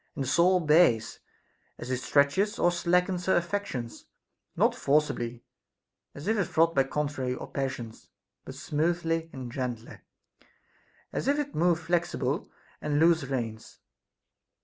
And 0.15 0.23
the 0.23 0.27
soul 0.27 0.55
obeys, 0.55 1.19
as 1.77 1.91
it 1.91 1.97
stretches 1.99 2.57
or 2.57 2.71
slackens 2.71 3.27
her 3.27 3.35
affections, 3.35 4.07
not 4.55 4.73
forcibly, 4.73 5.43
as 6.15 6.27
if 6.27 6.37
it 6.39 6.57
wrought 6.57 6.73
by 6.73 6.85
contrary 6.85 7.37
passions, 7.53 8.09
but 8.43 8.55
smoothly 8.55 9.29
and 9.31 9.51
gently, 9.51 9.99
as 11.13 11.27
if 11.27 11.37
it 11.37 11.53
moved 11.53 11.83
flexible 11.83 12.49
and 12.81 12.99
loose 12.99 13.25
reins. 13.25 13.77